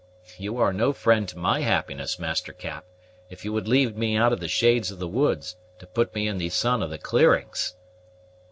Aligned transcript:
You 0.39 0.57
are 0.57 0.73
no 0.73 0.93
friend 0.93 1.27
to 1.29 1.37
my 1.37 1.59
happiness, 1.59 2.17
Master 2.17 2.53
Cap, 2.53 2.85
if 3.29 3.45
you 3.45 3.53
would 3.53 3.67
lead 3.67 3.95
me 3.95 4.17
out 4.17 4.33
of 4.33 4.39
the 4.39 4.47
shades 4.47 4.89
of 4.89 4.97
the 4.97 5.07
woods 5.07 5.57
to 5.77 5.85
put 5.85 6.15
me 6.15 6.27
in 6.27 6.39
the 6.39 6.49
sun 6.49 6.81
of 6.81 6.89
the 6.89 6.97
clearings." 6.97 7.75